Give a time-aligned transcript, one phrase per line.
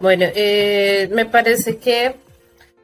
[0.00, 2.14] Bueno, eh, me parece que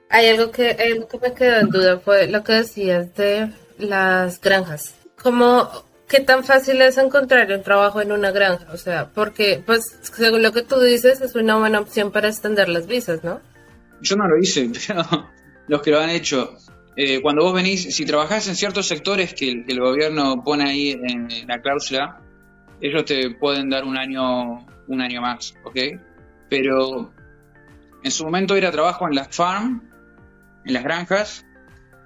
[0.09, 3.51] hay algo que, hay algo que me quedó en duda, fue lo que decías de
[3.79, 4.95] las granjas.
[5.23, 5.69] ¿Cómo,
[6.09, 8.67] qué tan fácil es encontrar un trabajo en una granja?
[8.73, 12.69] O sea, porque, pues, según lo que tú dices, es una buena opción para extender
[12.69, 13.41] las visas, ¿no?
[14.01, 15.03] Yo no lo hice, pero
[15.69, 16.57] los que lo han hecho.
[16.97, 20.65] Eh, cuando vos venís, si trabajás en ciertos sectores que el, que el gobierno pone
[20.69, 22.21] ahí en, en la cláusula,
[22.83, 25.77] ellos te pueden dar un año, un año más, ¿ok?
[26.53, 27.11] Pero
[28.05, 29.91] en su momento era trabajo en las farm,
[30.67, 31.47] en las granjas,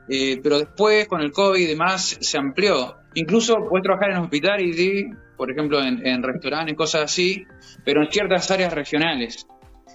[0.09, 2.95] eh, pero después con el COVID y demás se amplió.
[3.15, 7.45] Incluso puedes trabajar en hospitality, por ejemplo en, en restaurantes, cosas así,
[7.85, 9.49] pero en ciertas áreas regionales.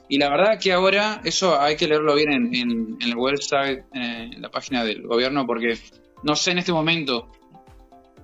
[0.09, 4.42] Y la verdad que ahora eso hay que leerlo bien en, el website, eh, en
[4.42, 5.78] la página del gobierno, porque
[6.23, 7.31] no sé en este momento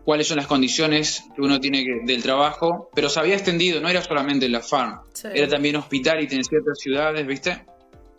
[0.08, 3.90] cuáles son las condiciones que uno tiene que, del trabajo, pero se había extendido, no
[3.90, 5.28] era solamente la farm, Sí.
[5.34, 7.66] era también hospitality en ciertas ciudades, ¿viste?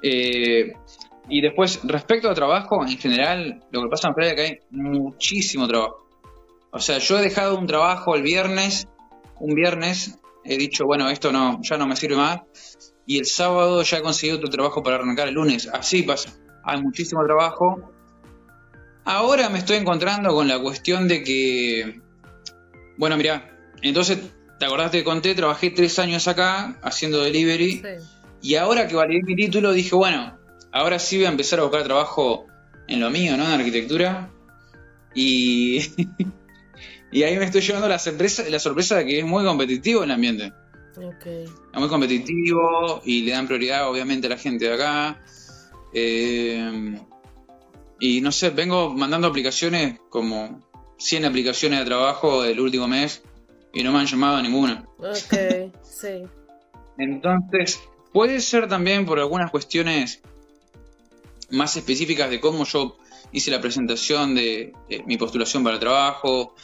[0.03, 0.75] Eh,
[1.31, 4.59] y después, respecto al trabajo, en general, lo que pasa en Playa es que hay
[4.71, 6.07] muchísimo trabajo.
[6.73, 8.87] O sea, yo he dejado un trabajo el viernes,
[9.41, 12.41] un viernes, he dicho, bueno, esto no, ya no me sirve más,
[13.07, 15.67] y el sábado ya he conseguido otro trabajo para arrancar el lunes.
[15.73, 16.39] Así pasa.
[16.65, 17.95] Hay muchísimo trabajo.
[19.11, 21.99] Ahora me estoy encontrando con la cuestión de que,
[22.99, 24.19] bueno, mira, entonces,
[24.59, 25.35] ¿te acordás que conté?
[25.35, 27.79] Trabajé tres años acá haciendo delivery.
[27.79, 27.89] Sí.
[28.43, 30.39] Y ahora que validé mi título, dije, bueno,
[30.73, 32.49] ahora sí voy a empezar a buscar trabajo
[32.87, 33.47] en lo mío, ¿no?
[33.47, 34.31] En arquitectura.
[35.15, 35.79] Y,
[37.11, 40.11] y ahí me estoy llevando la sorpresa, la sorpresa de que es muy competitivo el
[40.11, 40.53] ambiente.
[40.99, 41.25] Ok.
[41.25, 45.19] Es muy competitivo y le dan prioridad, obviamente, a la gente de acá.
[45.95, 47.01] Eh,
[48.01, 50.63] y no sé, vengo mandando aplicaciones como
[50.99, 53.23] 100 aplicaciones de trabajo el último mes
[53.73, 54.87] y no me han llamado a ninguna.
[54.99, 56.23] Ok, sí.
[56.99, 57.81] Entonces,
[58.13, 60.21] puede ser también por algunas cuestiones
[61.51, 62.97] más específicas de cómo yo
[63.33, 66.55] hice la presentación de, de mi postulación para el trabajo,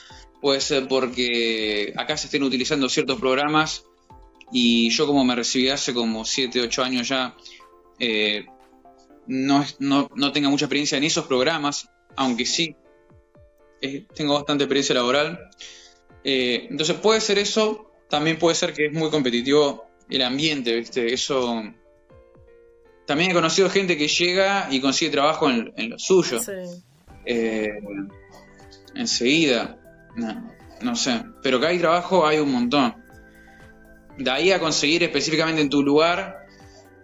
[0.41, 3.85] puede ser porque acá se estén utilizando ciertos programas
[4.53, 7.35] y yo como me recibí hace como 7, 8 años ya,
[7.99, 8.47] eh,
[9.27, 12.77] no, no, no tenga mucha experiencia en esos programas, aunque sí
[13.81, 15.51] eh, tengo bastante experiencia laboral.
[16.23, 21.13] Eh, entonces puede ser eso, también puede ser que es muy competitivo el ambiente, ¿viste?
[21.13, 21.63] Eso.
[23.07, 26.41] También he conocido gente que llega y consigue trabajo en, en lo suyo.
[26.41, 26.53] Sí.
[27.27, 27.71] Eh,
[28.95, 29.79] enseguida.
[30.17, 31.23] No, no sé.
[31.43, 32.95] Pero que hay trabajo, hay un montón.
[34.17, 36.44] De ahí a conseguir específicamente en tu lugar,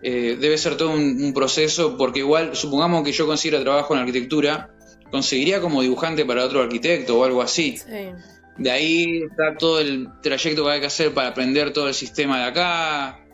[0.02, 4.00] eh, debe ser todo un, un proceso, porque igual, supongamos que yo consiguiera trabajo en
[4.00, 4.70] arquitectura,
[5.10, 7.76] conseguiría como dibujante para otro arquitecto o algo así.
[7.76, 8.10] Sí.
[8.56, 12.38] De ahí está todo el trayecto que hay que hacer para aprender todo el sistema
[12.38, 13.24] de acá,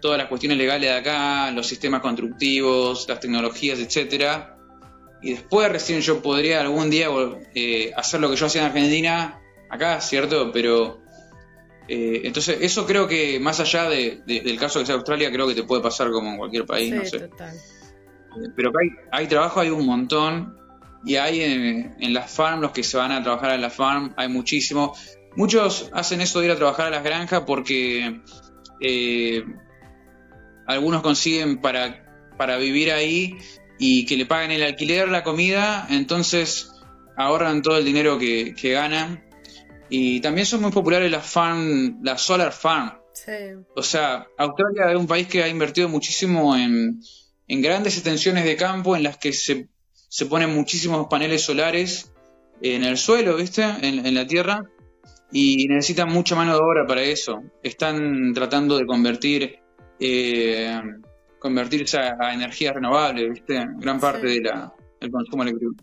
[0.00, 4.56] todas las cuestiones legales de acá, los sistemas constructivos, las tecnologías, etcétera.
[5.22, 7.08] Y después recién yo podría algún día
[7.54, 10.52] eh, hacer lo que yo hacía en Argentina acá, ¿cierto?
[10.52, 11.00] Pero
[11.88, 15.46] eh, entonces eso creo que más allá de- de- del caso que sea Australia, creo
[15.46, 17.18] que te puede pasar como en cualquier país, Sí, no sé.
[17.28, 17.54] total.
[17.56, 20.56] Eh, Pero hay, hay trabajo, hay un montón.
[21.04, 24.12] Y hay en, en las farm, los que se van a trabajar en la farm,
[24.16, 24.92] hay muchísimo.
[25.36, 28.20] Muchos hacen eso de ir a trabajar a las granjas porque
[28.80, 29.44] eh,
[30.66, 32.04] algunos consiguen para,
[32.36, 33.36] para vivir ahí
[33.78, 36.72] y que le paguen el alquiler, la comida, entonces
[37.16, 39.22] ahorran todo el dinero que, que ganan.
[39.88, 42.92] Y también son muy populares las farm, las solar farm.
[43.12, 43.32] Sí.
[43.74, 47.00] O sea, Australia es un país que ha invertido muchísimo en,
[47.48, 52.12] en grandes extensiones de campo en las que se, se ponen muchísimos paneles solares
[52.60, 53.62] en el suelo, ¿viste?
[53.62, 54.64] En, en la tierra.
[55.32, 57.42] Y necesitan mucha mano de obra para eso.
[57.62, 59.58] Están tratando de convertir
[59.98, 60.78] eh,
[61.38, 63.66] convertirse a, a energías renovables, ¿viste?
[63.78, 64.34] Gran parte Sí.
[64.34, 65.74] de la, del consumo eléctrico.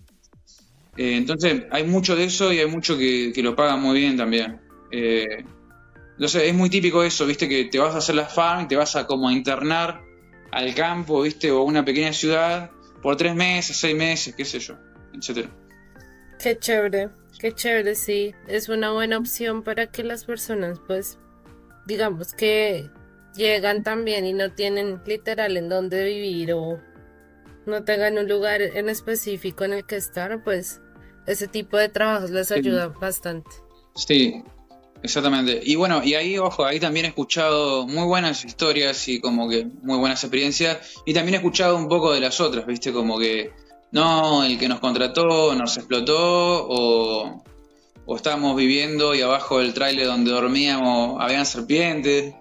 [0.98, 4.18] Eh, entonces, hay mucho de eso y hay mucho que, que lo pagan muy bien
[4.18, 4.62] también.
[4.92, 5.44] Eh,
[6.14, 8.96] entonces es muy típico eso, viste, que te vas a hacer la farm te vas
[8.96, 10.02] a como a internar
[10.52, 12.70] al campo, viste, o a una pequeña ciudad
[13.02, 14.76] por tres meses, seis meses, qué sé yo,
[15.18, 15.50] etcétera.
[16.40, 18.36] Qué chévere, qué chévere, sí.
[18.48, 21.18] Es una buena opción para que las personas, pues,
[21.88, 22.90] digamos que
[23.36, 26.80] llegan también y no tienen literal en dónde vivir o
[27.66, 30.83] no tengan un lugar en específico en el que estar, pues
[31.28, 32.56] ese tipo de trabajos les Sí.
[32.56, 33.50] ayuda bastante.
[33.96, 34.44] Sí,
[35.02, 35.60] exactamente.
[35.64, 39.66] Y bueno, y ahí, ojo, ahí también he escuchado muy buenas historias y como que
[39.82, 40.96] muy buenas experiencias.
[41.06, 43.52] Y también he escuchado un poco de las otras, viste, como que
[43.92, 47.44] no, el que nos contrató nos explotó o,
[48.06, 52.34] o estábamos viviendo y abajo del trailer donde dormíamos habían serpientes.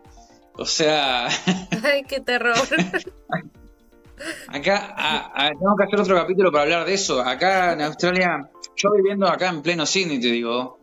[0.55, 1.29] O sea...
[1.85, 2.55] Ay, qué terror.
[4.49, 7.21] Acá, a, tengo que hacer otro capítulo para hablar de eso.
[7.21, 10.79] Acá en Australia, yo viviendo acá en pleno Sydney, te digo,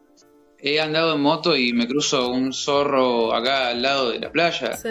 [0.57, 4.75] he andado en moto y me cruzo un zorro acá al lado de la playa.
[4.75, 4.89] Sí.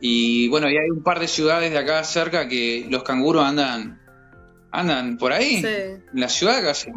[0.00, 4.00] Y bueno, y hay un par de ciudades de acá cerca que los canguros andan
[4.72, 6.90] andan por ahí, en la ciudad casi.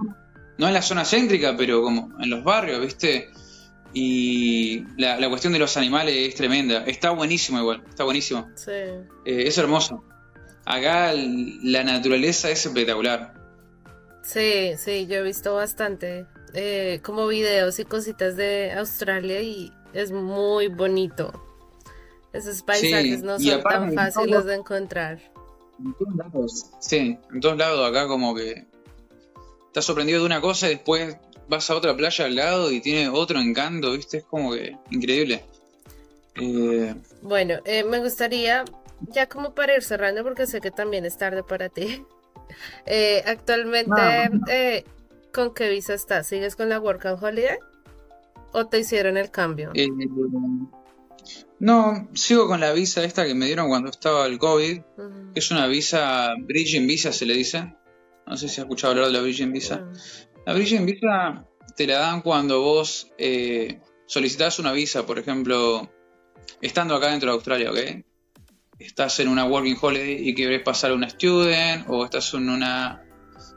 [0.57, 3.29] No en la zona céntrica, pero como en los barrios, ¿viste?
[3.94, 6.83] Y la, cuestión de los animales es tremenda.
[6.85, 8.50] Está buenísimo igual, está buenísimo.
[8.55, 8.71] Sí.
[8.71, 9.03] Eh,
[9.47, 10.03] es hermoso.
[10.65, 13.33] Acá la naturaleza es espectacular.
[14.24, 20.12] Sí, sí, yo he visto bastante eh, como videos y cositas de Australia y es
[20.12, 21.31] muy bonito.
[22.31, 25.20] Esos paisajes no son tan fáciles de encontrar.
[25.80, 28.66] En todos lados, sí, en todos lados acá como que
[29.68, 31.18] estás sorprendido de una cosa y después
[31.48, 34.18] vas a otra playa al lado y tiene otro encanto, ¿viste?
[34.18, 35.44] Es como que increíble.
[36.36, 38.66] Eh, bueno, eh, me gustaría,
[39.10, 42.04] ya como para ir cerrando, porque sé que también es tarde para ti.
[42.85, 44.85] Eh, actualmente,
[45.33, 46.27] ¿con qué visa estás?
[46.27, 47.57] ¿Sigues con la Work and Holiday?
[48.51, 49.71] ¿O te hicieron el cambio?
[51.59, 54.81] no, sigo con la visa esta que me dieron cuando estaba el COVID,
[55.33, 57.74] que es una visa, Bridging Visa se le dice.
[58.25, 59.86] No sé si has escuchado hablar de la Bridging Visa.
[60.45, 61.45] La Bridging Visa
[61.75, 65.89] te la dan cuando vos eh, solicitas una visa, por ejemplo,
[66.62, 68.06] estando acá dentro de Australia, ¿ok?
[68.80, 73.04] Estás en una working holiday y querés pasar una student, o estás en una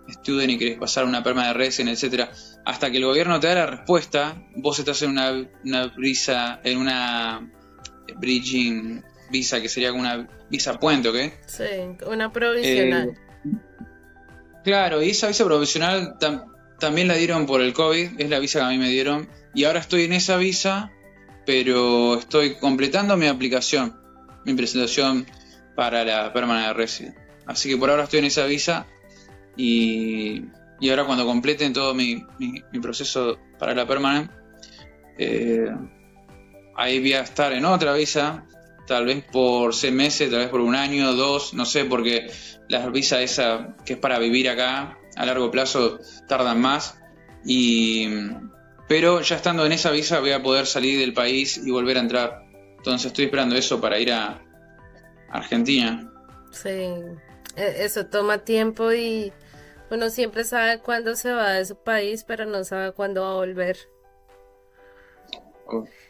[0.08, 2.30] student y querés pasar una perma de resident, etcétera.
[2.64, 6.78] Hasta que el gobierno te da la respuesta, vos estás en una, una visa, en
[6.78, 7.50] una
[8.16, 11.16] bridging visa, que sería una visa puente, ¿ok?
[11.46, 11.64] Sí,
[12.06, 13.08] una provisional.
[13.08, 13.16] Eh,
[14.64, 16.16] claro, y esa visa provisional
[16.78, 19.64] también la dieron por el COVID, es la visa que a mí me dieron, y
[19.64, 20.92] ahora estoy en esa visa,
[21.44, 23.98] pero estoy completando mi aplicación,
[24.46, 25.26] mi presentación
[25.74, 27.14] para la Permanent Resident.
[27.46, 28.86] Así que por ahora estoy en esa visa
[29.56, 30.44] y,
[30.80, 34.30] y ahora cuando completen todo mi, mi, proceso para la Permanent,
[35.18, 35.68] eh,
[36.76, 38.46] ahí voy a estar en otra visa,
[38.86, 42.30] tal vez por seis meses, tal vez por un año, dos, no sé, porque
[42.68, 45.98] la visa esa que es para vivir acá a largo plazo
[46.28, 46.98] tardan más.
[47.44, 48.08] Y,
[48.88, 52.00] pero ya estando en esa visa voy a poder salir del país y volver a
[52.00, 52.45] entrar.
[52.86, 54.40] Entonces estoy esperando eso para ir a
[55.28, 56.08] Argentina.
[56.52, 59.32] Sí, e, eso toma tiempo y
[59.90, 63.34] uno siempre sabe cuándo se va de su país, pero no sabe cuándo va a
[63.34, 63.76] volver.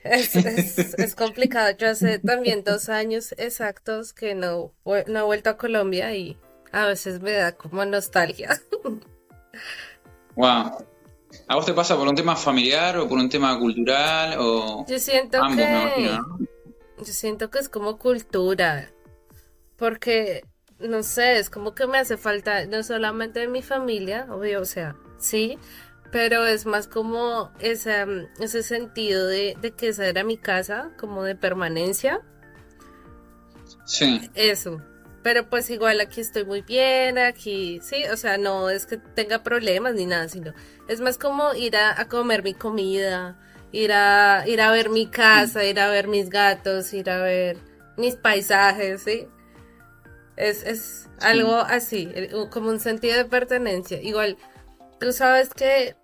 [0.05, 1.75] Es, complicado.
[1.78, 6.38] Yo hace también dos años exactos que no, no he vuelto a Colombia y
[6.72, 8.61] a veces me da como nostalgia.
[10.34, 10.84] Wow.
[11.49, 14.99] ¿A vos te pasa por un tema familiar o por un tema cultural o yo
[14.99, 16.19] siento que
[16.98, 18.90] yo siento que es como cultura
[19.76, 20.44] porque
[20.78, 24.96] no sé es como que me hace falta no solamente mi familia obvio o sea
[25.19, 25.58] sí
[26.10, 31.22] pero es más como ese, ese sentido de, de que esa era mi casa como
[31.22, 32.22] de permanencia.
[33.84, 34.31] Sí.
[34.34, 34.81] Eso.
[35.22, 39.43] Pero pues igual aquí estoy muy bien, aquí, sí, o sea, no es que tenga
[39.43, 40.54] problemas ni nada, sino
[40.87, 43.37] es más como ir a, comer mi comida,
[43.72, 47.58] ir a, ir a ver mi casa, ir a ver mis gatos, ir a ver
[47.96, 49.26] mis paisajes, ¿sí?
[50.36, 52.12] Es, es algo así,
[52.50, 54.00] como un sentido de pertenencia.
[54.02, 54.36] Igual,
[55.00, 55.96] tú sabes que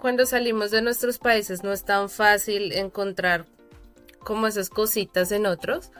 [0.00, 3.46] cuando salimos de nuestros países no es tan fácil encontrar
[4.18, 5.90] como esas cositas en otros.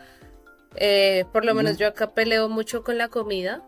[0.77, 3.63] Eh, por lo menos yo acá peleo mucho con la comida.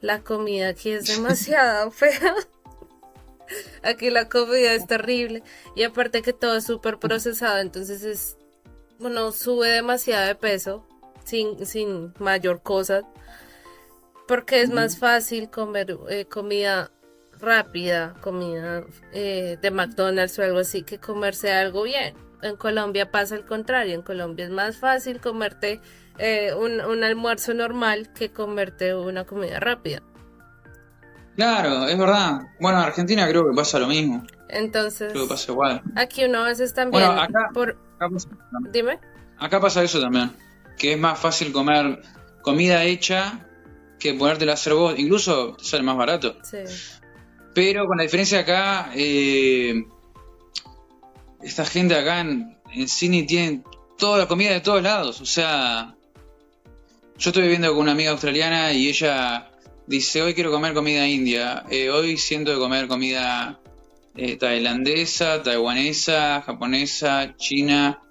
[0.00, 2.34] La comida aquí es demasiado fea.
[3.82, 5.42] aquí la comida es terrible.
[5.74, 8.36] Y aparte que todo es súper procesado, entonces es.
[8.98, 10.86] Uno sube demasiado de peso
[11.24, 13.02] sin, sin mayor cosa.
[14.26, 16.90] Porque es más fácil comer eh, comida
[17.38, 22.14] rápida, comida eh, de McDonald's o algo así, que comerse algo bien.
[22.42, 23.94] En Colombia pasa el contrario.
[23.94, 25.80] En Colombia es más fácil comerte
[26.18, 30.02] eh, un, almuerzo normal que comerte una comida rápida.
[31.36, 32.48] Claro, es verdad.
[32.58, 34.24] Bueno, en Argentina creo que pasa lo mismo.
[34.48, 35.12] Entonces.
[35.12, 35.82] Creo que pasa igual.
[35.94, 37.04] Aquí uno a veces también.
[37.04, 37.76] Bueno, acá, por...
[37.98, 38.28] pasa,
[38.72, 38.98] Dime.
[39.38, 40.32] Acá pasa eso también.
[40.78, 42.00] Que es más fácil comer
[42.42, 43.46] comida hecha
[43.98, 44.98] que ponértela a hacer vos.
[44.98, 46.38] Incluso sale más barato.
[46.42, 46.58] Sí.
[47.54, 49.84] Pero con la diferencia acá, eh,
[51.42, 53.62] esta gente acá en, en Cine tiene
[53.98, 55.20] toda la comida de todos lados.
[55.20, 55.94] O sea,
[57.18, 59.50] yo estoy viviendo con una amiga australiana y ella
[59.86, 63.60] dice, hoy quiero comer comida india, eh, hoy siento de comer comida
[64.16, 68.02] eh, tailandesa, taiwanesa, japonesa, china.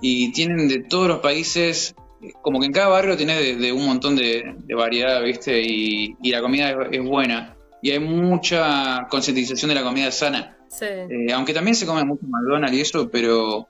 [0.00, 1.94] y tienen de todos los países,
[2.42, 5.60] como que en cada barrio tiene de, un montón de, variedad, ¿viste?
[5.62, 7.56] Y, la comida es, buena.
[7.82, 10.56] Y hay mucha concientización de la comida sana.
[10.68, 10.84] Sí.
[10.86, 13.68] Eh, aunque también se come mucho McDonald's y eso, pero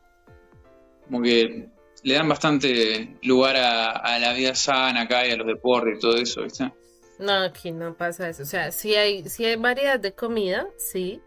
[1.05, 1.69] como que
[2.03, 6.17] le dan bastante lugar a, la vida sana acá y a los deportes y todo
[6.17, 6.73] eso, ¿viste?
[7.19, 8.43] No, aquí no pasa eso.
[8.43, 11.21] O sea, sí hay, sí hay variedad de comida, sí.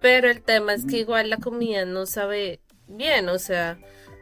[0.00, 3.78] Pero el tema es que igual la comida no sabe bien, o sea,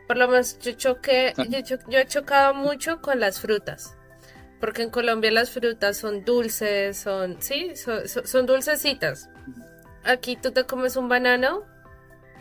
[0.06, 1.44] por lo menos yo choqué, ah.
[1.44, 3.96] yo, he chocado mucho con las frutas.
[4.60, 9.28] Porque en Colombia las frutas son dulces, son, sí, son, dulcecitas.
[10.02, 11.64] Aquí tú te comes un banano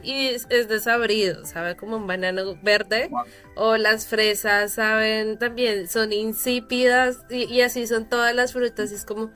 [0.03, 3.09] y es, desabrido, sabe como un banano verde.
[3.55, 8.91] O las fresas, saben, también son insípidas y, y, así son todas las frutas.
[8.91, 9.31] Y es como,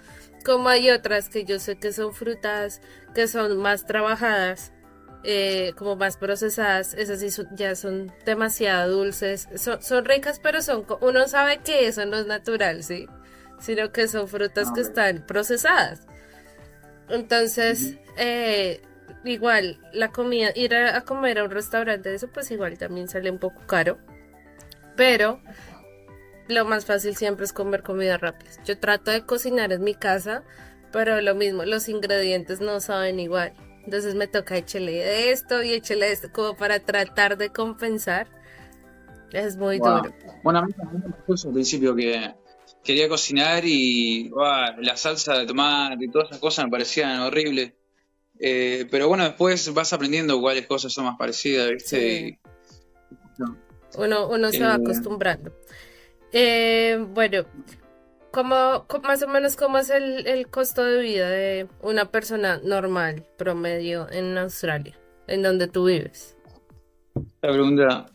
[0.45, 2.81] como hay otras que yo sé que son frutas
[3.13, 4.71] que son más trabajadas
[5.23, 11.27] eh, como más procesadas, esas sí ya son demasiado dulces, son, ricas, pero son, uno
[11.27, 13.05] sabe que eso no es natural, ¿sí?
[13.59, 16.07] Sino que son frutas que están procesadas.
[17.09, 18.81] Entonces, eh,
[19.23, 23.39] igual, la comida, ir a, comer a un restaurante, eso pues igual también sale un
[23.39, 23.97] poco caro,
[24.95, 25.41] pero
[26.47, 28.51] lo más fácil siempre es comer comida rápida.
[28.65, 30.43] Yo trato de cocinar en mi casa,
[30.91, 33.53] pero lo mismo, los ingredientes no saben igual.
[33.83, 38.27] Entonces me toca echarle esto y echarle esto como para tratar de compensar.
[39.31, 40.13] Es muy duro.
[40.43, 42.33] Bueno, a mí me pasó al principio que
[42.83, 44.31] quería cocinar y
[44.79, 47.73] la salsa de tomate y todas esas cosas me parecían horribles.
[48.39, 52.39] Eh, pero bueno, después vas aprendiendo cuáles cosas son más parecidas, ¿viste?
[53.97, 55.53] Uno, uno se va eh, acostumbrando.
[56.31, 57.45] Eh, bueno,
[58.31, 64.07] ¿Cómo, más o menos cómo es el, costo de vida de una persona normal, promedio,
[64.11, 64.95] en Australia,
[65.27, 66.37] en donde tú vives?
[67.41, 68.05] La pregunta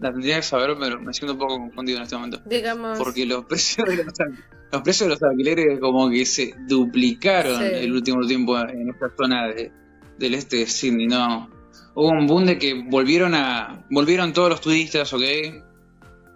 [0.00, 2.40] la tendría que saber, pero me siento un poco confundido en este momento.
[2.46, 2.98] Digamos.
[2.98, 4.14] Porque los precios de los,
[4.72, 9.48] los precios de los alquileres como que se duplicaron el último tiempo en esta zona
[10.18, 11.50] del este de Sydney, ¿no?
[11.94, 15.22] Hubo un boom de que volvieron a volvieron todos los turistas, ¿ok?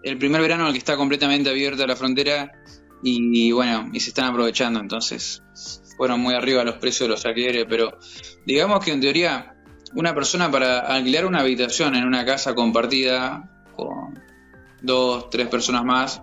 [0.03, 2.53] El primer verano en el que está completamente abierta la frontera
[3.03, 5.43] y, bueno, y se están aprovechando, entonces
[5.97, 7.99] fueron muy arriba los precios de los alquileres, pero
[8.47, 9.55] digamos que en teoría
[9.95, 14.19] una persona para alquilar una habitación en una casa compartida con
[14.83, 16.23] dos, tres personas más,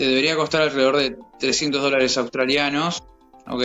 [0.00, 3.04] te debería costar alrededor de 300 dólares australianos,
[3.46, 3.62] ¿ok?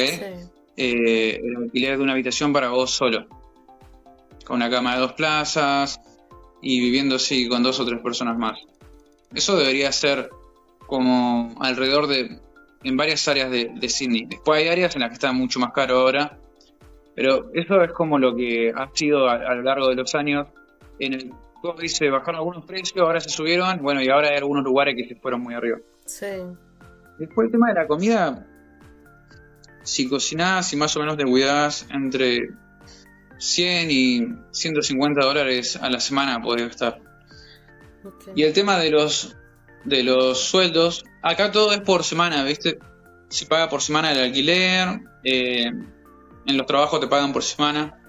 [0.75, 3.25] Eh, el alquiler de una habitación para vos solo,
[4.44, 6.01] con una cama de dos plazas
[6.62, 8.60] y viviendo así con dos o tres personas más.
[9.34, 10.30] Eso debería ser
[10.86, 12.38] como alrededor de,
[12.84, 14.25] en varias áreas de, Sydney.
[14.25, 16.38] Después hay áreas en las que está mucho más caro ahora,
[17.15, 20.48] pero eso es como lo que ha sido a, lo largo de los años.
[21.00, 21.34] En el
[21.80, 25.15] dice, bajaron algunos precios, ahora se subieron, bueno, y ahora hay algunos lugares que se
[25.15, 25.77] fueron muy arriba.
[26.06, 26.26] Sí.
[27.18, 28.46] Después el tema de la comida,
[29.84, 32.50] si cocinás y más o menos te cuidás entre
[33.38, 37.02] 100 y 150 dólares a la semana podés estar.
[38.36, 39.36] Y el tema de los
[39.86, 41.06] de los sueldos.
[41.22, 42.80] Acá todo es por semana, ¿viste?
[43.30, 45.00] Se paga por semana el alquiler.
[45.24, 45.72] Eh,
[46.46, 48.00] en los trabajos te pagan por semana.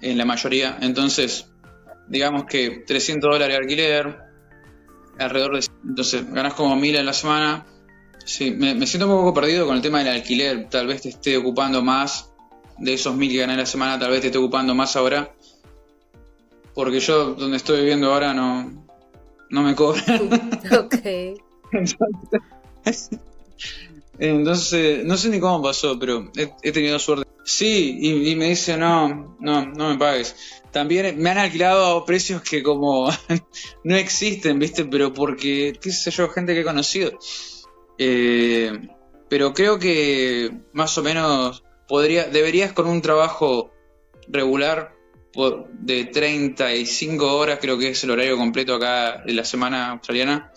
[0.00, 0.78] En la mayoría.
[0.80, 1.50] Entonces,
[2.06, 4.27] digamos que 300 dólares de alquiler.
[5.18, 5.66] Alrededor de.
[5.86, 7.66] Entonces, ganas como 1000 en la semana.
[8.24, 10.68] Sí, me, siento un poco perdido con el tema del alquiler.
[10.68, 12.30] Tal vez te esté ocupando más
[12.78, 13.98] de esos 1000 que gané en la semana.
[13.98, 15.32] Tal vez te esté ocupando más ahora.
[16.74, 18.86] Porque yo, donde estoy viviendo ahora, no,
[19.50, 20.30] no me cobran.
[20.78, 20.94] Ok.
[24.18, 26.30] Entonces, no sé ni cómo pasó, pero
[26.62, 27.26] he, tenido suerte.
[27.44, 30.57] Sí, y, me dice, no, no, no me pagues.
[30.70, 33.10] También me han alquilado a precios que como
[33.84, 34.84] no existen, ¿viste?
[34.84, 37.18] Pero porque, qué sé yo, gente que he conocido.
[37.98, 38.72] Eh,
[39.28, 43.72] pero creo que más o menos podría, deberías con un trabajo
[44.28, 44.94] regular
[45.72, 50.52] de 35 horas, creo que es el horario completo acá en la semana australiana,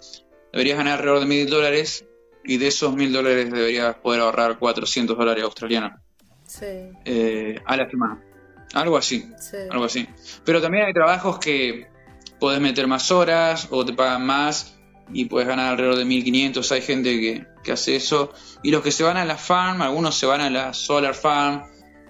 [0.52, 2.06] deberías ganar alrededor de mil dólares
[2.44, 6.00] y de esos mil dólares deberías poder ahorrar 400 dólares australianos
[7.06, 8.24] eh, a la semana.
[8.74, 9.30] Algo así,
[9.70, 10.08] algo así.
[10.46, 11.88] Pero también hay trabajos que
[12.40, 14.78] podés meter más horas o te pagan más
[15.14, 16.72] y puedes ganar alrededor de 1500.
[16.72, 18.34] Hay gente que, que hace eso.
[18.64, 21.64] Y los que se van a la farm, algunos se van a la solar farm,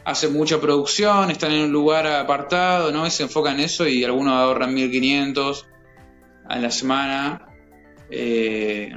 [0.06, 3.08] hacen mucha producción, están en un lugar apartado, ¿no?
[3.08, 5.68] Y se enfocan en eso y algunos ahorran 1500
[6.48, 7.48] a la semana.
[8.10, 8.94] Eh,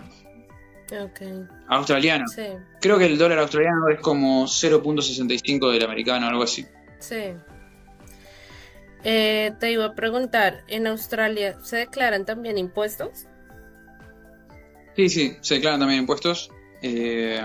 [1.68, 2.26] Australiano.
[2.80, 6.66] Creo que el dólar australiano es como 0.65 del americano, algo así.
[6.98, 7.34] Sí.
[9.04, 13.26] Eh, te iba a preguntar, ¿en Australia se declaran también impuestos?
[14.96, 16.50] Sí, sí, se declaran también impuestos.
[16.80, 17.38] Eh,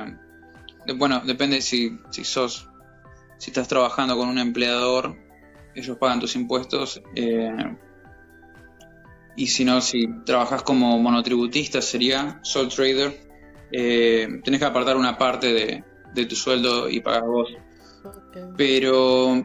[0.96, 2.70] bueno, depende si, si sos,
[3.38, 5.18] si estás trabajando con un empleador,
[5.75, 7.01] ellos pagan tus impuestos.
[7.16, 7.75] Eh,
[9.36, 13.20] y si no, si trabajas como monotributista, sería sole trader,
[13.70, 17.50] tenés que apartar una parte de, de tu sueldo y pagas vos.
[18.58, 19.44] Pero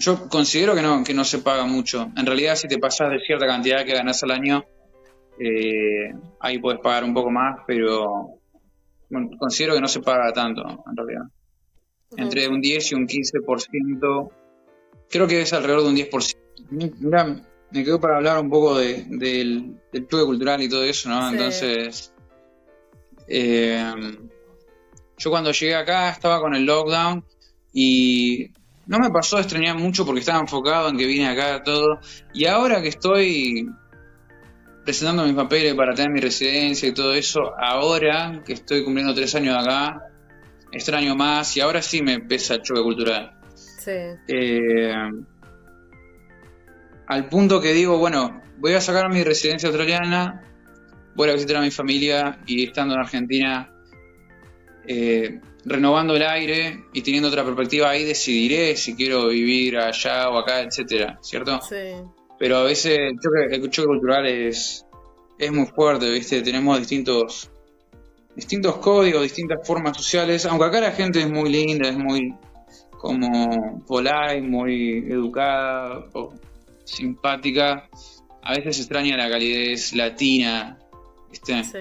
[0.00, 2.10] yo considero que no, que no se paga mucho.
[2.16, 4.64] En realidad, si te pasas de cierta cantidad que ganas al año,
[5.38, 8.40] eh, ahí puedes pagar un poco más, pero
[9.38, 11.24] considero que no se paga tanto, en realidad.
[12.16, 14.30] Entre un 10 y un 15%,
[15.10, 16.36] creo que es alrededor de un 10%.
[16.70, 17.24] Mira,
[17.70, 21.30] me quedo para hablar un poco de, del, del cultural y todo eso, ¿no?
[21.30, 22.14] Entonces,
[23.28, 23.92] eh,
[25.18, 27.22] yo cuando llegué acá estaba con el lockdown
[27.72, 28.50] y
[28.90, 32.00] no me pasó a extrañar mucho porque estaba enfocado en que vine acá todo.
[32.34, 33.70] Y ahora que estoy
[34.84, 39.32] presentando mis papeles para tener mi residencia y todo eso, ahora que estoy cumpliendo tres
[39.36, 40.08] años acá,
[40.72, 43.38] extraño más y ahora sí me pesa el choque cultural.
[43.54, 43.92] Sí.
[44.26, 44.92] Eh,
[47.06, 50.42] al punto que digo, bueno, voy a sacar mi residencia australiana,
[51.14, 53.72] voy a visitar a mi familia y estando en Argentina
[54.84, 60.38] eh, renovando el aire y teniendo otra perspectiva ahí decidiré si quiero vivir allá o
[60.38, 61.60] acá, etcétera, ¿cierto?
[61.62, 61.94] Sí.
[62.38, 63.18] Pero a veces el
[63.70, 64.86] choque, cultural es,
[65.38, 66.42] es muy fuerte, ¿viste?
[66.42, 67.50] Tenemos distintos
[68.34, 72.34] distintos códigos, distintas formas sociales, aunque acá la gente es muy linda, es muy
[72.92, 76.34] como polite, muy educada, o
[76.84, 77.88] simpática,
[78.42, 80.78] a veces extraña la calidez latina,
[81.30, 81.64] ¿viste?
[81.64, 81.78] Sí.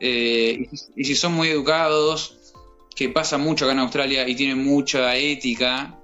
[0.00, 2.38] Eh, y, si son muy educados,
[2.94, 5.98] que pasa mucho acá en Australia y tienen mucha ética,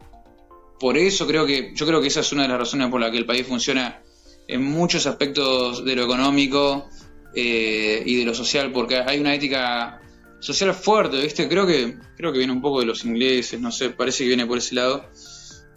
[0.79, 3.11] por eso creo que, yo creo que esa es una de las razones por las
[3.11, 4.03] que el país funciona
[4.47, 6.89] en muchos aspectos de lo económico
[7.35, 10.01] eh, y de lo social, porque hay una ética
[10.41, 11.49] social fuerte, ¿viste?
[11.49, 14.47] Creo que, creo que viene un poco de los ingleses, no sé, parece que viene
[14.47, 15.05] por ese lado.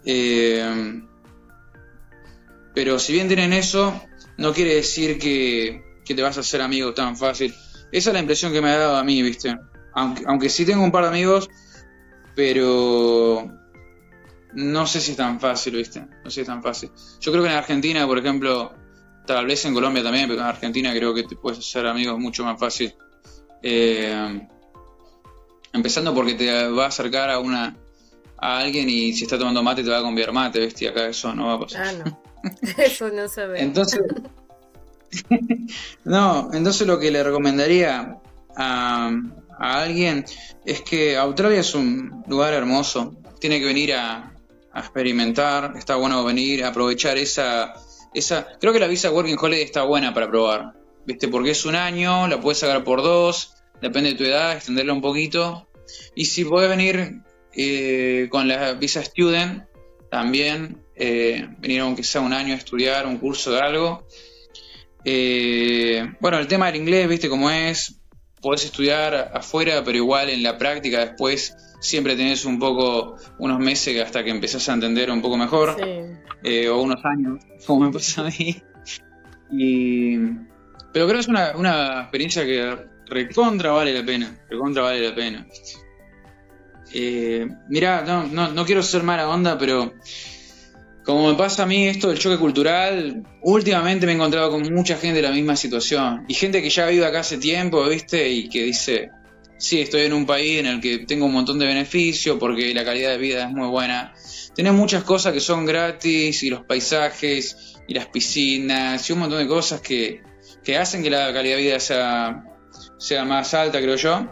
[0.04, 1.02] Eh,
[2.74, 4.00] pero si bien tienen eso,
[4.38, 7.54] no quiere decir que, que te vas a hacer amigo tan fácil.
[7.90, 9.54] Esa es la impresión que me ha dado a mí, ¿viste?
[9.94, 11.50] Aunque, aunque sí tengo un par de amigos,
[12.34, 13.50] pero
[14.54, 16.00] no sé si es tan fácil, ¿viste?
[16.00, 16.90] No sé si es tan fácil.
[17.20, 18.72] Yo creo que en Argentina, por ejemplo,
[19.26, 22.44] tal vez en Colombia también, pero en Argentina creo que te puedes hacer amigos mucho
[22.44, 22.94] más fácil.
[23.62, 24.48] Eh,
[25.72, 27.76] empezando porque te va a acercar a una
[28.38, 30.88] a alguien y si está tomando mate te va a conviar mate, ¿viste?
[30.88, 31.86] Acá eso no va a pasar.
[31.86, 32.22] Ah, no.
[32.76, 33.62] eso no se ve.
[33.62, 34.02] Entonces,
[36.04, 38.18] no, entonces lo que le recomendaría
[38.56, 39.10] a,
[39.62, 40.24] alguien
[40.64, 44.28] es que Australia es un lugar hermoso, tiene que venir a,
[44.74, 47.74] experimentar, está bueno venir, a aprovechar esa,
[48.14, 48.46] esa...
[48.58, 50.72] Creo que la visa Working Holiday está buena para probar,
[51.04, 51.28] ¿viste?
[51.28, 55.02] Porque es un año, la puedes sacar por dos, depende de tu edad, extenderla un
[55.02, 55.68] poquito.
[56.14, 57.20] Y si puedes venir
[57.52, 59.64] eh, con la visa Student,
[60.10, 64.06] también eh, venir aunque sea un año a estudiar un curso de algo,
[65.04, 68.01] eh, bueno, el tema del inglés, viste cómo es,
[68.42, 74.02] podés estudiar afuera, pero igual en la práctica después siempre tenés un poco, unos meses
[74.02, 75.76] hasta que empezás a entender un poco mejor,
[76.42, 78.62] eh, o unos años, como me pasa a mí.
[79.50, 80.18] Y,
[80.92, 82.76] pero creo que es una, una experiencia que
[83.06, 85.46] recontra vale la pena, recontra vale la pena.
[86.92, 89.94] Eh, mirá, no, no, no quiero ser mala onda, pero
[91.04, 94.96] como me pasa a mí esto del choque cultural, últimamente me he encontrado con mucha
[94.96, 96.24] gente en la misma situación.
[96.28, 98.28] Y gente que ya vive acá hace tiempo, ¿viste?
[98.28, 99.10] Y que dice,
[99.58, 102.84] sí, estoy en un país en el que tengo un montón de beneficios porque la
[102.84, 104.14] calidad de vida es muy buena.
[104.54, 109.38] Tenés muchas cosas que son gratis y los paisajes y las piscinas y un montón
[109.38, 110.22] de cosas que,
[110.62, 112.44] que hacen que la calidad de vida sea,
[112.98, 114.28] sea más alta, creo yo.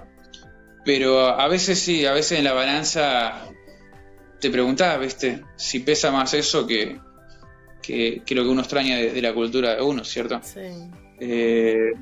[0.85, 3.51] Pero a veces sí, a veces en la balanza
[4.41, 5.45] te preguntaba, ¿viste?
[5.57, 6.99] Si pesa más eso que,
[7.83, 10.41] que, lo que uno extraña de, la cultura de uno, ¿cierto?
[10.43, 10.61] Sí.
[11.21, 11.93] Eh,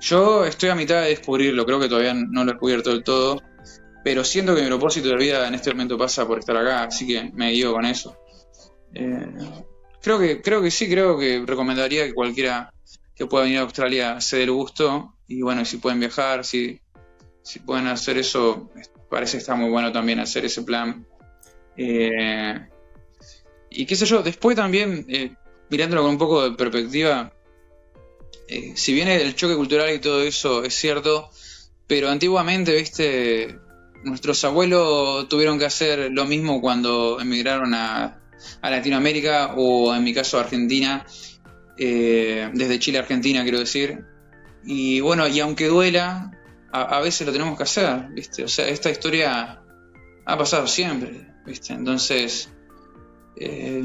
[0.00, 3.42] yo estoy a mitad de descubrirlo, creo que todavía no lo he descubierto del todo,
[4.04, 7.06] pero siento que mi propósito de vida en este momento pasa por estar acá, así
[7.06, 8.16] que me guío con eso.
[8.94, 9.26] Eh,
[10.02, 12.72] creo que creo que sí, creo que recomendaría que cualquiera
[13.14, 16.80] que pueda venir a Australia se dé el gusto y bueno, si pueden viajar, si,
[17.42, 18.70] si pueden hacer eso,
[19.10, 21.06] parece que está muy bueno también hacer ese plan
[21.76, 22.68] eh,
[23.70, 25.34] y qué sé yo, después también, eh,
[25.70, 27.32] mirándolo con un poco de perspectiva,
[28.48, 31.30] eh, si bien el choque cultural y todo eso es cierto,
[31.86, 33.58] pero antiguamente, viste,
[34.04, 38.20] nuestros abuelos tuvieron que hacer lo mismo cuando emigraron a,
[38.62, 41.06] a Latinoamérica o en mi caso a Argentina,
[41.76, 44.04] desde Chile a Argentina quiero decir.
[44.64, 46.30] Y bueno, y aunque duela,
[46.72, 48.44] a, veces lo tenemos que hacer, ¿viste?
[48.44, 49.62] O sea, esta historia
[50.24, 51.72] ha pasado siempre, ¿viste?
[51.72, 52.50] Entonces,
[53.36, 53.82] eh,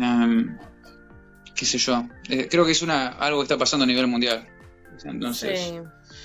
[1.56, 4.48] qué sé yo, eh, creo que es una algo que está pasando a nivel mundial.
[5.04, 5.74] Entonces,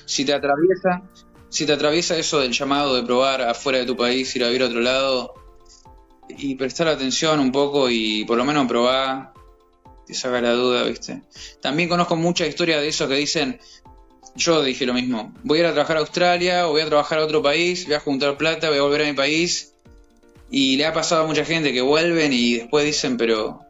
[0.05, 1.03] si te atraviesa,
[1.49, 4.62] si te atraviesa eso del llamado de probar afuera de tu país, ir a vivir
[4.62, 5.35] a otro lado
[6.29, 9.33] y prestar atención un poco y por lo menos probar,
[10.07, 11.22] te saca la duda, ¿viste?
[11.61, 13.59] También conozco muchas historias de eso que dicen,
[14.35, 17.18] yo dije lo mismo, voy a ir a trabajar a Australia o voy a trabajar
[17.18, 19.72] a otro país, voy a juntar plata, voy a volver a mi país.
[20.50, 23.66] Y le ha pasado a mucha gente que vuelven y después dicen, pero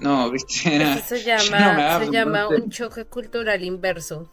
[0.00, 4.32] no, viste, Eso se llama, se llama un choque cultural inverso.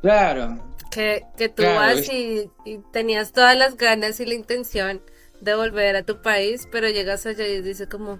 [0.00, 0.64] Claro.
[0.90, 2.50] Que, que tú vas y,
[2.92, 5.02] tenías todas las ganas y la intención
[5.40, 8.18] de volver a tu país, pero llegas allá y dices como,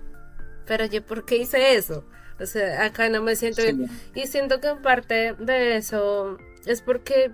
[0.66, 2.04] pero yo, ¿por qué hice eso?
[2.38, 3.90] O sea, acá no me siento bien.
[4.14, 7.32] Y siento que en parte de eso es porque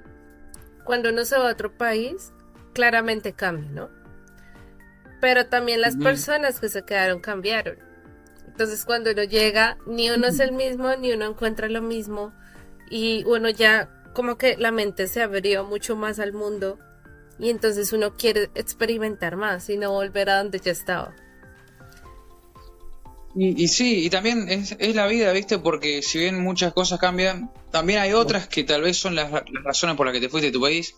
[0.84, 2.32] cuando uno se va a otro país,
[2.76, 3.88] claramente cambia, ¿no?
[5.18, 7.78] Pero también las personas que se quedaron cambiaron.
[8.46, 12.34] Entonces cuando uno llega, ni uno es el mismo, ni uno encuentra lo mismo.
[12.90, 16.78] Y uno ya como que la mente se abrió mucho más al mundo.
[17.38, 21.14] Y entonces uno quiere experimentar más y no volver a donde ya estaba.
[23.38, 25.58] Y, sí, y también es, la vida, ¿viste?
[25.58, 29.30] Porque si bien muchas cosas cambian, también hay otras que tal vez son las,
[29.62, 30.96] razones por las que te fuiste de tu país,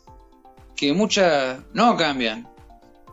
[0.78, 2.48] que muchas no cambian.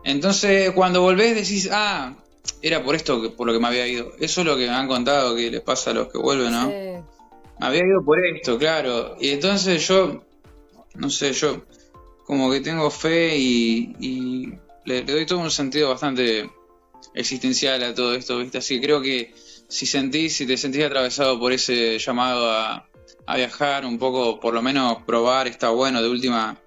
[0.04, 2.14] Entonces, cuando volvés decís, ah,
[2.62, 4.12] era por esto que, por lo que me había ido.
[4.20, 6.68] Eso es lo que me han contado que les pasa a los que vuelven, ¿no?
[6.68, 9.18] Me había ido por esto, claro.
[9.20, 10.24] Y entonces yo,
[10.94, 11.66] no sé, yo
[12.26, 14.54] como que tengo fe y,
[14.86, 16.50] le, le doy todo un sentido bastante
[17.16, 18.60] existencial a todo esto, ¿viste?
[18.60, 19.34] Así que creo que
[19.68, 22.88] si sentís, si te sentís atravesado por ese llamado a,
[23.36, 26.60] viajar un poco, por lo menos probar, está bueno, de última,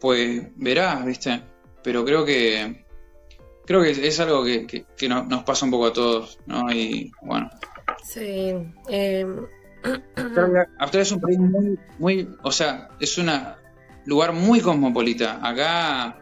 [0.00, 1.42] después verás, ¿viste?
[1.84, 2.86] Pero creo que
[3.66, 6.72] creo que es algo que, nos pasa un poco a todos, ¿no?
[6.72, 7.50] Y bueno.
[8.02, 8.54] Sí.
[8.88, 9.26] Eh...
[10.78, 13.30] Australia es un país muy, muy, o sea, es un
[14.06, 15.38] lugar muy cosmopolita.
[15.42, 16.18] Acá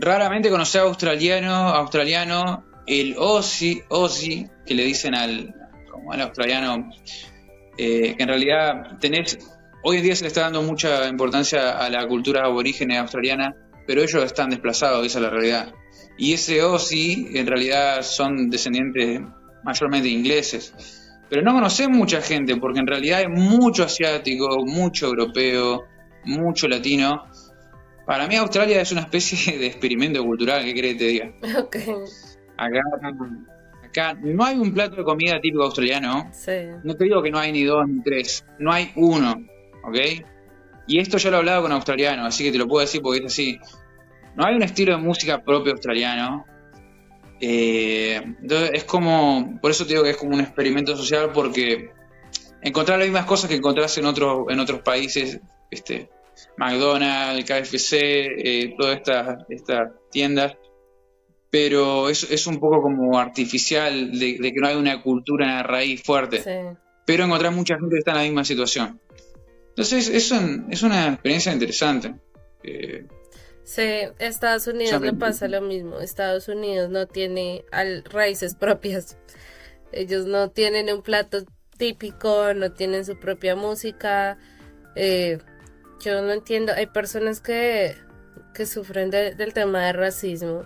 [0.00, 5.54] raramente conocer a australiano, australiano, el Aussie, Aussie, que le dicen al,
[5.90, 6.90] como al australiano,
[7.78, 9.38] eh, que en realidad tenés,
[9.84, 13.54] hoy en día se le está dando mucha importancia a la cultura aborígene australiana,
[13.86, 15.74] pero ellos están desplazados, esa es la realidad.
[16.16, 19.20] Y ese Aussie en realidad son descendientes
[19.62, 20.74] mayormente ingleses.
[21.28, 25.84] Pero no conocen mucha gente, porque en realidad hay mucho asiático, mucho europeo,
[26.24, 27.24] mucho latino,
[28.06, 31.32] para mí Australia es una especie de experimento cultural, ¿qué crees que te diga?
[32.56, 32.80] Acá,
[33.82, 36.30] acá no hay un plato de comida típico australiano.
[36.32, 36.52] Sí.
[36.84, 39.34] No te digo que no hay ni dos ni tres, no hay uno,
[39.86, 39.96] ¿ok?
[40.86, 43.20] Y esto ya lo he hablado con australiano, así que te lo puedo decir porque
[43.20, 43.58] es así.
[44.36, 46.44] No hay un estilo de música propio australiano.
[47.40, 51.90] Eh, entonces es como, por eso te digo que es como un experimento social porque
[52.62, 56.08] encontrar las mismas cosas que encontrás en, otros en otros países, este,
[56.56, 59.00] McDonald's, KFC, eh, todas
[59.48, 60.56] estas, tiendas,
[61.50, 65.62] pero es, es, un poco como artificial de, que no hay una cultura en la
[65.62, 66.42] raíz fuerte.
[67.06, 69.00] Pero encontrar mucha gente que está en la misma situación.
[69.76, 70.32] Entonces es,
[70.70, 72.14] es una experiencia interesante.
[72.62, 73.08] Eh,
[73.64, 73.82] sí,
[74.20, 75.98] Estados Unidos le pasa lo mismo.
[75.98, 77.64] Estados Unidos no tiene
[78.04, 79.18] raíces propias.
[79.90, 81.44] Ellos no tienen un plato
[81.76, 84.38] típico, no tienen su propia música.
[84.94, 85.38] Eh,
[86.00, 87.96] yo no entiendo, hay personas que,
[88.54, 90.64] que sufren del tema de racismo,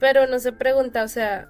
[0.00, 1.48] pero no se pregunta, o sea,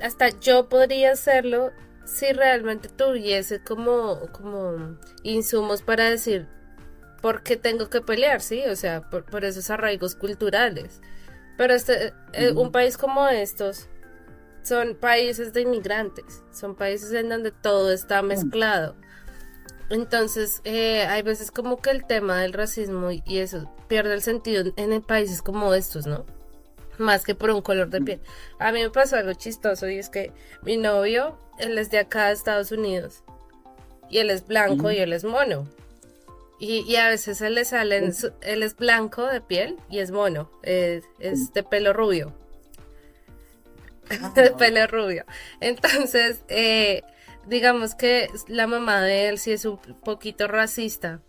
[0.00, 1.72] hasta yo podría hacerlo
[2.04, 6.48] si realmente tuviese como, como insumos para decir
[7.20, 8.64] por qué tengo que pelear, ¿sí?
[8.68, 11.00] O sea, por, esos arraigos culturales.
[11.56, 13.88] Pero este, eh, un país como estos
[14.62, 18.96] son países de inmigrantes, son países en donde todo está mezclado.
[19.90, 24.72] Entonces, eh, hay veces como que el tema del racismo y eso pierde el sentido
[24.76, 26.24] en países como estos, ¿no?
[26.98, 28.20] Más que por un color de piel.
[28.58, 32.26] A mí me pasó algo chistoso y es que mi novio, él es de acá
[32.26, 33.22] de Estados Unidos
[34.12, 35.66] y él es blanco y él es mono.
[36.60, 41.02] Y, a veces él le salen, él es blanco de piel y es mono, es,
[41.18, 42.32] de pelo rubio.
[44.36, 45.24] de pelo rubio.
[45.60, 47.02] Entonces, eh,
[47.48, 51.20] digamos que la mamá de él sí es un poquito racista.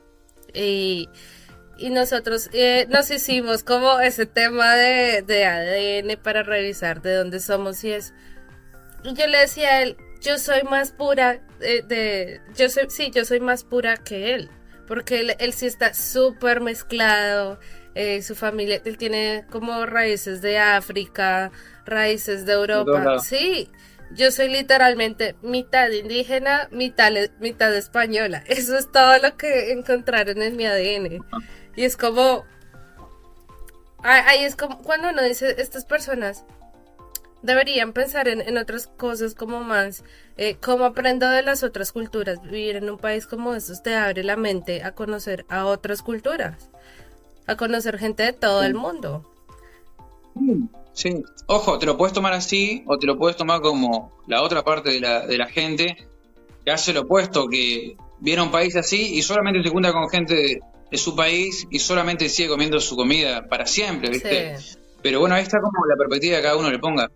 [0.53, 1.09] Y,
[1.83, 7.41] y nosotros eh, nos hicimos como ese tema de, de ADN para revisar de dónde
[7.41, 8.13] somos y es.
[9.03, 13.11] Y yo le decía a él, yo soy más pura eh, de, yo soy, sí,
[13.13, 14.49] yo soy más pura que él,
[14.87, 17.59] porque él, él sí está súper mezclado,
[17.95, 21.51] eh, su familia, él tiene como raíces de África,
[21.85, 23.69] raíces de Europa, sí,
[24.11, 30.55] yo soy literalmente mitad indígena, mitad, mitad española, eso es todo lo que encontraron en
[30.55, 31.25] mi ADN,
[31.75, 32.43] y es como,
[34.03, 36.45] ahí es como cuando uno dice, estas personas
[37.43, 40.03] deberían pensar en, otras cosas como más,
[40.37, 42.41] eh, cómo aprendo de las otras culturas.
[42.41, 46.69] Vivir en un país como estos te abre la mente a conocer a otras culturas,
[47.45, 49.29] a conocer gente de todo el mundo.
[50.93, 54.63] Sí, ojo, te lo puedes tomar así o te lo puedes tomar como la otra
[54.63, 56.07] parte de la, de la gente
[56.63, 60.09] que hace lo opuesto, que viene a un país así y solamente se junta con
[60.09, 60.59] gente de,
[60.97, 64.55] su país y solamente sigue comiendo su comida para siempre, ¿viste?
[65.01, 67.09] Pero bueno, ahí está como la perspectiva que cada uno le ponga.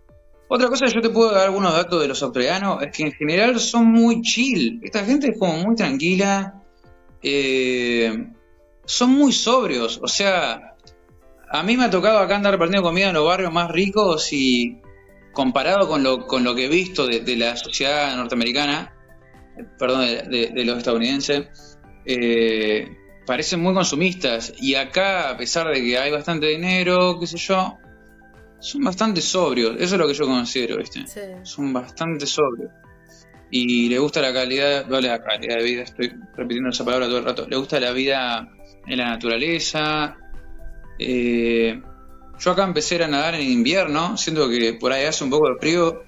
[0.48, 3.60] Otra cosa, yo te puedo dar algunos datos de los australianos, es que en general
[3.60, 4.80] son muy chill.
[4.82, 6.62] Esta gente es como muy tranquila.
[7.22, 8.28] Eh,
[8.84, 10.00] son muy sobrios.
[10.02, 10.74] O sea,
[11.50, 14.78] a mí me ha tocado acá andar repartiendo comida en los barrios más ricos y
[15.32, 18.94] comparado con lo, con lo que he visto de, la sociedad norteamericana,
[19.78, 22.88] perdón, de, los estadounidenses, eh,
[23.28, 24.54] parecen muy consumistas.
[24.58, 27.76] Y acá, a pesar de que hay bastante dinero, qué sé yo,
[28.58, 31.04] son bastante sobrios, eso es lo que yo considero, ¿viste?
[31.44, 32.72] Son bastante sobrios.
[33.50, 37.18] Y le gusta la calidad, vale, la calidad de vida, estoy repitiendo esa palabra todo
[37.18, 37.46] el rato.
[37.46, 38.48] Le gusta la vida
[38.86, 40.16] en la naturaleza.
[40.98, 41.82] Eh,
[42.38, 45.58] yo acá empecé a nadar en invierno, siento que por ahí hace un poco de
[45.58, 46.02] frío.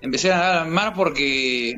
[0.00, 1.74] Empecé a nadar al mar porque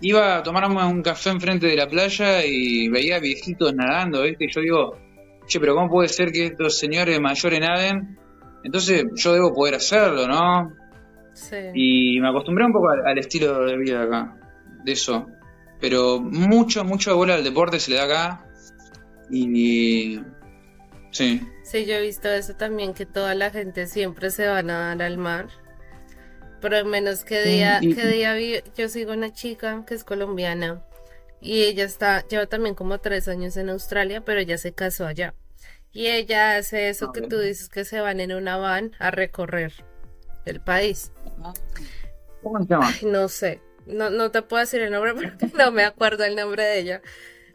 [0.00, 4.44] iba a tomarme un café enfrente de la playa y veía viejitos nadando, ¿viste?
[4.44, 4.98] Y yo digo,
[5.46, 8.16] che, pero ¿cómo puede ser que estos señores mayores naden
[8.66, 10.72] entonces yo debo poder hacerlo, ¿no?
[11.34, 11.56] Sí.
[11.72, 14.36] Y me acostumbré un poco al, estilo de vida acá,
[14.82, 15.26] de eso.
[15.80, 18.46] Pero mucho, mucho bola al deporte se le da acá.
[19.30, 20.18] Y.
[21.12, 21.40] Sí.
[21.62, 25.00] Sí, yo he visto eso también, que toda la gente siempre se va a nadar
[25.00, 25.46] al mar.
[26.60, 30.82] Pero menos que día, que día vi, yo sigo una chica que es colombiana
[31.40, 35.34] y ella está, lleva también como tres años en Australia, pero ella se casó allá.
[35.92, 39.72] Y ella hace eso que tú dices que se van en una van a recorrer
[40.44, 41.12] el país.
[42.42, 42.92] ¿Cómo se llama?
[43.02, 43.60] no sé.
[43.86, 47.02] No, no te puedo decir el nombre porque no me acuerdo el nombre de ella.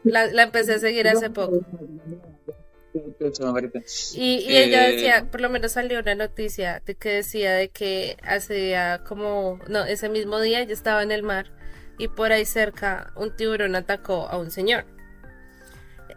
[0.04, 1.60] La, empecé a seguir hace poco.
[4.16, 7.70] Y, y ella eh, decía, por lo menos salió una noticia de que decía de
[7.70, 11.52] que hacía como, no, ese mismo día ella estaba en el mar
[11.98, 14.86] y por ahí cerca un tiburón atacó a un señor.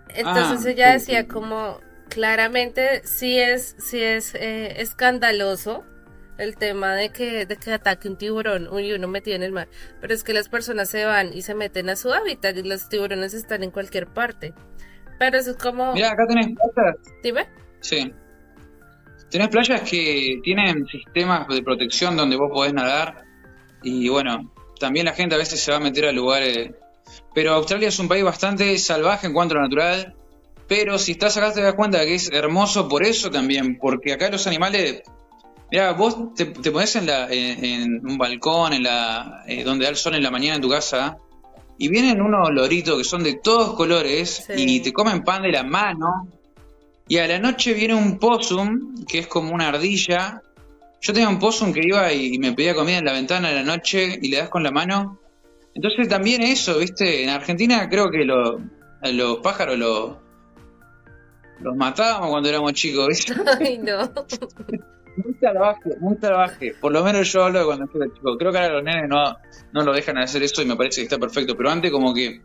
[0.08, 5.84] Entonces ah, ella decía como, claramente sí es, sí es eh, escandaloso
[6.38, 9.68] el tema de que, de que ataque un tiburón y uno metido en el mar.
[10.00, 12.88] Pero es que las personas se van y se meten a su hábitat y los
[12.88, 14.54] tiburones están en cualquier parte.
[15.18, 15.92] Pero eso es como...
[15.92, 16.96] Mira, acá tenés playas.
[17.22, 17.48] Dime.
[17.81, 18.12] Sí.
[19.31, 23.24] Tenés playas que tienen sistemas de protección donde vos podés nadar.
[23.83, 26.70] Y bueno, también la gente a veces se va a meter a lugares...
[27.35, 30.14] Pero Australia es un país bastante salvaje en cuanto a lo natural
[30.66, 34.31] pero si estás acá te das cuenta que es hermoso por eso también, porque acá
[34.31, 35.03] los animales,
[35.70, 39.90] mira, vos te, te pones en, la, en, un balcón, en la, eh, donde da
[39.90, 41.18] el sol en la mañana en tu casa,
[41.78, 45.62] y vienen unos loritos que son de todos colores y te comen pan de la
[45.62, 46.28] mano,
[47.06, 50.42] y a la noche viene un possum, que es como una ardilla.
[51.00, 53.62] Yo tenía un possum que iba y me pedía comida en la ventana a la
[53.62, 55.18] noche y le das con la mano.
[55.74, 57.22] Entonces también eso, ¿viste?
[57.22, 60.12] En Argentina creo que los pájaros, los,
[61.60, 63.34] los matábamos cuando éramos chicos, ¿viste?
[63.60, 64.10] Ay, no.
[65.16, 66.74] muy salvaje, muy salvaje.
[66.81, 68.37] Por lo menos yo hablo de cuando era chico.
[68.37, 69.37] Creo que ahora los nenes no,
[69.72, 71.57] no lo dejan hacer eso y me parece que está perfecto.
[71.57, 72.42] Pero antes como que,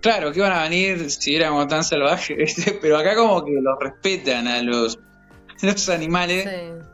[0.00, 2.78] claro, que iban a venir si éramos tan salvajes.
[2.82, 4.98] Pero acá como que los respetan a los,
[5.62, 6.48] los animales.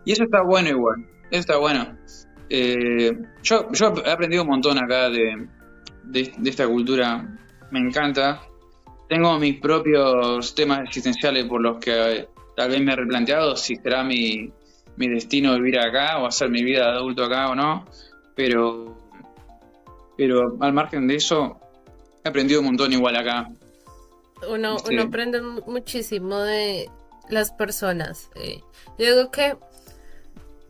[0.04, 1.06] Y eso está bueno igual.
[1.30, 1.96] Eso está bueno.
[2.50, 5.48] Eh, yo, yo he aprendido un montón acá de,
[6.04, 7.38] de, de esta cultura.
[7.70, 8.40] Me encanta
[9.08, 13.76] tengo mis propios temas existenciales por los que eh, tal vez me he replanteado si
[13.76, 14.50] será mi,
[14.96, 17.84] mi destino vivir acá o hacer mi vida de adulto acá o no,
[18.34, 18.96] pero,
[20.16, 21.58] pero al margen de eso,
[22.24, 23.50] he aprendido un montón igual acá.
[24.48, 26.90] Uno, uno aprende muchísimo de
[27.28, 28.30] las personas.
[28.34, 28.60] Eh.
[28.98, 29.56] Yo digo que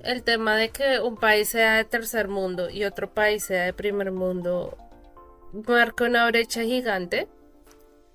[0.05, 3.73] el tema de que un país sea de tercer mundo y otro país sea de
[3.73, 4.77] primer mundo
[5.67, 7.29] marca una brecha gigante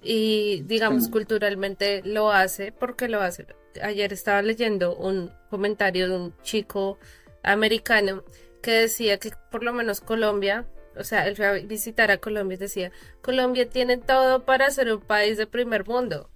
[0.04, 3.48] y digamos culturalmente lo hace porque lo hace.
[3.82, 7.00] Ayer estaba leyendo un comentario de un chico
[7.44, 8.24] americano
[8.62, 10.66] que decía que por lo menos Colombia,
[10.98, 14.92] o sea, él fue a visitar a Colombia y decía, Colombia tiene todo para ser
[14.92, 16.30] un país de primer mundo.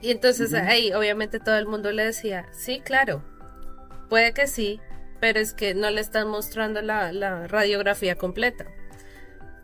[0.00, 3.22] Y entonces ahí obviamente todo el mundo le decía, sí, claro,
[4.08, 4.80] puede que sí,
[5.20, 8.66] pero es que no le están mostrando la, la radiografía completa.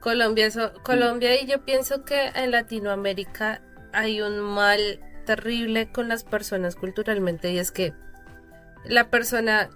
[0.00, 0.48] Colombia,
[0.82, 7.50] Colombia y yo pienso que en Latinoamérica hay un mal terrible con las personas culturalmente
[7.50, 7.92] y es que
[8.84, 9.70] la persona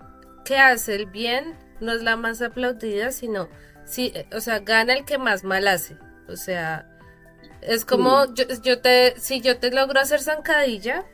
[0.44, 3.48] que hace el bien no es la más aplaudida, sino,
[3.84, 5.96] sí, o sea, gana el que más mal hace.
[6.28, 6.86] O sea,
[7.60, 11.04] es como yo, yo te, si yo te logro hacer zancadilla,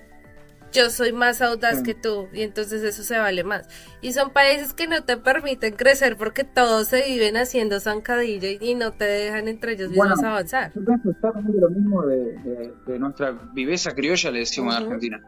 [0.74, 3.68] yo soy más audaz que tú y entonces eso se vale más.
[4.02, 8.74] Y son países que no te permiten crecer porque todos se viven haciendo zancadilla y
[8.74, 10.72] no te dejan entre ellos mismos avanzar.
[10.74, 15.22] Yo pienso exactamente lo mismo de, nuestra viveza criolla, le decimos en Argentina.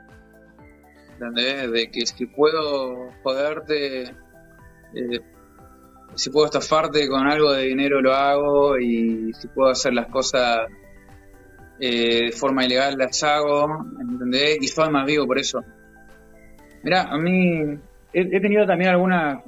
[1.18, 5.20] De que si puedo joderte, eh,
[6.14, 10.66] si puedo estafarte con algo de dinero lo hago y si puedo hacer las cosas
[11.78, 13.66] eh, de forma ilegal las hago,
[14.00, 14.58] ¿entendés?
[14.60, 15.60] Y soy más vivo por eso.
[16.82, 17.78] Mira, a mí
[18.12, 19.42] he, tenido también algunas,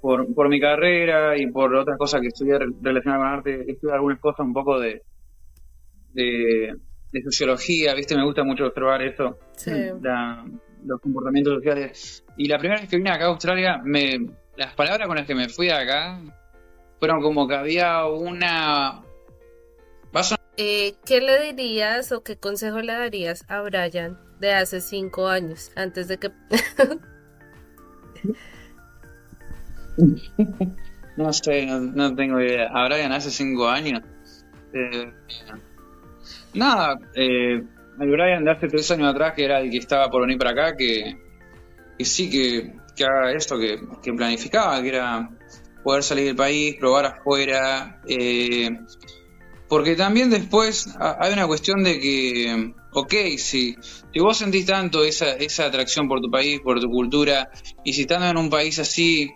[0.00, 3.96] por, por mi carrera y por otras cosas que estudié relacionadas con arte, he estudiado
[3.96, 5.02] algunas cosas un poco de,
[6.12, 6.74] de,
[7.22, 8.16] sociología, ¿viste?
[8.16, 9.38] Me gusta mucho observar eso,
[10.84, 12.24] los comportamientos sociales.
[12.36, 14.18] Y la primera vez que vine acá a Australia, me,
[14.56, 16.20] las palabras con las que me fui de acá
[16.98, 19.03] fueron como que había una
[20.56, 25.70] eh, ¿Qué le dirías o qué consejo le darías a Brian de hace cinco años,
[25.76, 26.30] antes de que...
[31.16, 32.68] no sé, no, tengo idea.
[32.72, 34.02] A Brian hace cinco años.
[34.72, 35.12] Eh,
[36.52, 37.62] nada, eh,
[38.00, 40.50] el Brian de hace tres años atrás, que era el que estaba por venir para
[40.50, 41.16] acá, que,
[41.96, 45.30] que sí, que, que haga esto, que, que planificaba, que era
[45.82, 48.70] poder salir del país, probar afuera, eh,
[49.68, 53.76] porque también después hay una cuestión de que, ok, si,
[54.12, 57.50] si vos sentís tanto esa, esa atracción por tu país, por tu cultura,
[57.82, 59.30] y si estando en un país así,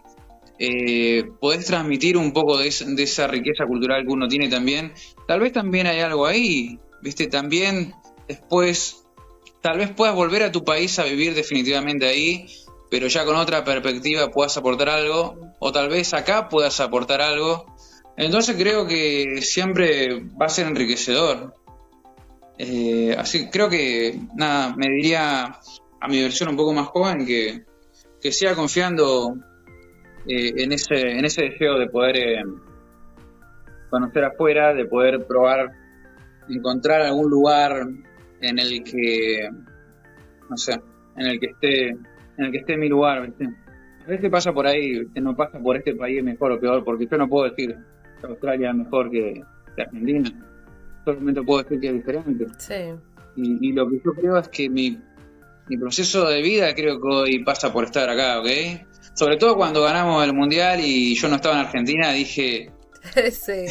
[0.58, 4.92] eh, podés transmitir un poco de, de, esa riqueza cultural que uno tiene también,
[5.26, 7.26] tal vez también hay algo ahí, ¿viste?
[7.28, 7.94] También
[8.26, 9.04] después,
[9.62, 12.46] tal vez puedas volver a tu país a vivir definitivamente ahí,
[12.90, 17.66] pero ya con otra perspectiva puedas aportar algo, o tal vez acá puedas aportar algo
[18.18, 21.54] entonces creo que siempre va a ser enriquecedor.
[22.58, 25.44] Eh, así creo que, nada, me diría
[26.00, 27.64] a mi versión un poco más joven que,
[28.20, 29.36] que siga confiando
[30.26, 32.42] eh, en, ese, en ese deseo de poder eh,
[33.88, 35.70] conocer afuera, de poder probar,
[36.48, 37.86] encontrar algún lugar
[38.40, 39.48] en el que,
[40.50, 40.80] no sé,
[41.16, 43.48] en el que esté, en el que esté mi lugar, ¿viste?
[44.04, 47.06] A veces pasa por ahí, que no pasa por este país mejor o peor, porque
[47.06, 47.76] yo no puedo decir
[48.22, 49.42] Australia mejor que,
[49.78, 50.30] Argentina.
[51.04, 52.46] Solamente puedo decir que es diferente.
[52.58, 52.74] Sí.
[53.36, 54.98] Y, lo que yo creo es que mi,
[55.78, 58.48] proceso de vida creo que hoy pasa por estar acá, ¿ok?
[59.14, 62.70] Sobre todo cuando ganamos el Mundial y yo no estaba en Argentina, dije...
[63.30, 63.66] sí.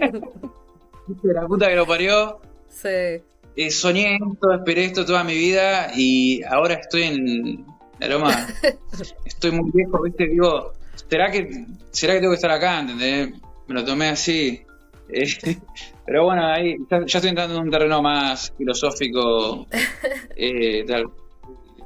[1.22, 2.40] la puta que lo parió.
[2.68, 3.22] Sí.
[3.56, 7.66] Eh, soñé esto, esperé esto toda mi vida y ahora estoy en
[8.00, 8.48] la loma.
[9.24, 10.26] estoy muy viejo, ¿viste?
[10.26, 10.72] Digo,
[11.08, 12.80] ¿será que, ¿será que tengo que estar acá?
[12.80, 13.30] ¿Entendés?
[13.66, 14.64] Me lo tomé así.
[15.08, 15.24] Eh,
[16.06, 19.66] pero bueno, ahí ya, estoy entrando en un terreno más filosófico
[20.36, 20.84] eh,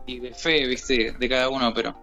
[0.06, 1.94] y de fe, viste, de cada uno, pero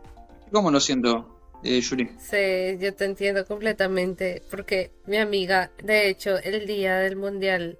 [0.51, 2.09] ¿cómo lo siento, eh, Yuri?
[2.19, 7.77] Sí, yo te entiendo completamente, porque mi amiga, de hecho, el día del mundial,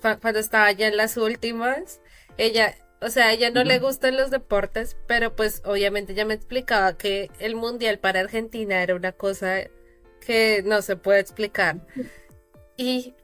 [0.00, 2.00] cuando estaba ya en las últimas,
[2.38, 6.34] ella o sea, a ella no le gustan los deportes, pero pues obviamente ya me
[6.34, 9.62] explicaba que el mundial para Argentina era una cosa
[10.24, 11.76] que no se puede explicar.
[12.76, 13.14] Y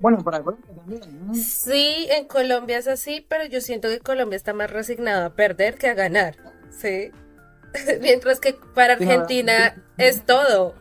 [0.00, 1.34] bueno, para Colombia también.
[1.34, 5.76] Sí, en Colombia es así, pero yo siento que Colombia está más resignado a perder
[5.76, 6.36] que a ganar.
[6.70, 7.12] Sí.
[8.00, 10.74] Mientras que para Argentina es todo.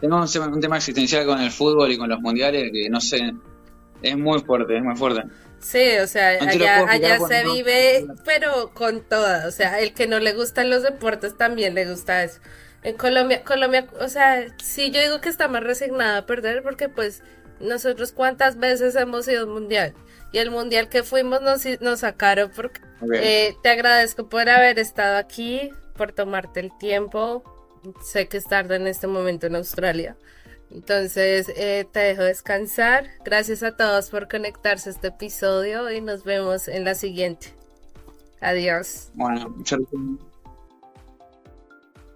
[0.00, 3.32] Tengo un, tema existencial con el fútbol y con los mundiales que no sé,
[4.02, 5.22] es muy fuerte, es muy fuerte.
[5.60, 9.46] Sí, o sea, allá, allá se vive, pero con todas.
[9.46, 12.40] O sea, el que no le gustan los deportes también le gusta eso.
[12.86, 16.88] En Colombia, Colombia, o sea, sí yo digo que está más resignada a perder porque
[16.88, 17.20] pues
[17.58, 19.92] nosotros cuántas veces hemos ido al mundial
[20.30, 22.80] y el mundial que fuimos nos, nos sacaron porque
[23.12, 27.42] eh, te agradezco por haber estado aquí, por tomarte el tiempo.
[28.04, 30.16] Sé que es tarde en este momento en Australia.
[30.70, 33.10] Entonces eh, te dejo descansar.
[33.24, 37.48] Gracias a todos por conectarse a este episodio y nos vemos en la siguiente.
[38.40, 39.10] Adiós.
[39.14, 40.25] Bueno, muchas gracias.